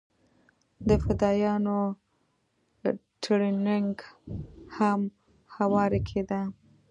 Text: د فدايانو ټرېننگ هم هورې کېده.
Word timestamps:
د 0.87 0.89
فدايانو 1.03 1.77
ټرېننگ 3.23 3.95
هم 4.77 4.99
هورې 5.55 5.99
کېده. 6.09 6.41